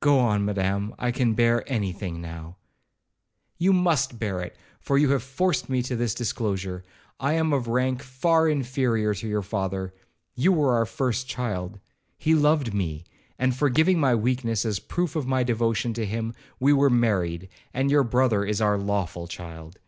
[0.00, 2.56] 'Go on, Madam, I can bear any thing now.'
[3.56, 6.84] 'You must bear it, for you have forced me to this disclosure.
[7.18, 11.80] I am of rank far inferior to your father,—you were our first child.
[12.18, 13.04] He loved me,
[13.38, 17.48] and forgiving my weakness as a proof of my devotion to him, we were married,
[17.72, 19.78] and your brother is our lawful child.